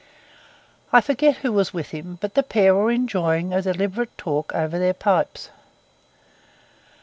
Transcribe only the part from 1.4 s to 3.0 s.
who was with him, but the pair were